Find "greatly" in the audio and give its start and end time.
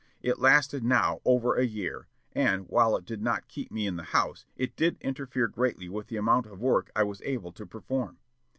5.47-5.89